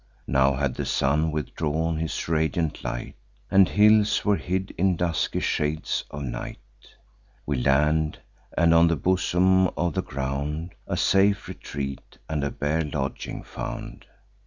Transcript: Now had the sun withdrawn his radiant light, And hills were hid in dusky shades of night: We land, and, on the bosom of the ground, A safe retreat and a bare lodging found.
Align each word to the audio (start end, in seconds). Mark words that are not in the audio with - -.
Now 0.25 0.55
had 0.55 0.73
the 0.73 0.85
sun 0.87 1.29
withdrawn 1.31 1.97
his 1.97 2.27
radiant 2.27 2.83
light, 2.83 3.13
And 3.51 3.69
hills 3.69 4.25
were 4.25 4.35
hid 4.37 4.73
in 4.75 4.95
dusky 4.95 5.41
shades 5.41 6.05
of 6.09 6.23
night: 6.23 6.57
We 7.45 7.57
land, 7.61 8.17
and, 8.57 8.73
on 8.73 8.87
the 8.87 8.95
bosom 8.95 9.67
of 9.77 9.93
the 9.93 10.01
ground, 10.01 10.73
A 10.87 10.97
safe 10.97 11.47
retreat 11.47 12.17
and 12.27 12.43
a 12.43 12.49
bare 12.49 12.81
lodging 12.83 13.43
found. 13.43 14.07